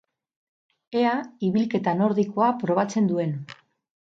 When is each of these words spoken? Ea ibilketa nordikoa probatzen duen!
Ea 1.01 1.11
ibilketa 1.49 1.93
nordikoa 2.01 2.49
probatzen 2.65 3.13
duen! 3.15 3.39